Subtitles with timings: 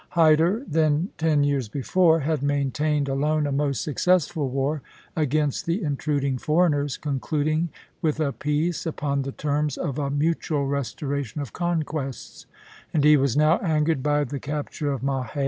[0.09, 0.65] Hyder,
[1.19, 4.81] ten years before, had maintained alone a most successful war
[5.15, 7.69] against the intruding foreigners, concluding
[8.01, 12.47] with a peace upon the terms of a mutual restoration of conquests;
[12.91, 15.39] and he was now angered by the capture of Mahé.